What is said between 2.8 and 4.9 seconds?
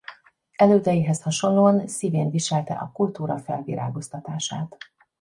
kultúra felvirágoztatását.